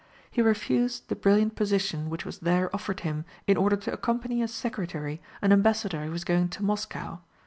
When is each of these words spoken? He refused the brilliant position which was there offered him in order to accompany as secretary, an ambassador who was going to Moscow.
He 0.31 0.41
refused 0.41 1.09
the 1.09 1.15
brilliant 1.15 1.55
position 1.55 2.09
which 2.09 2.25
was 2.25 2.39
there 2.39 2.73
offered 2.75 3.01
him 3.01 3.23
in 3.45 3.55
order 3.55 3.75
to 3.75 3.93
accompany 3.93 4.41
as 4.41 4.51
secretary, 4.51 5.21
an 5.43 5.51
ambassador 5.51 6.03
who 6.05 6.09
was 6.11 6.23
going 6.23 6.49
to 6.49 6.63
Moscow. 6.63 7.19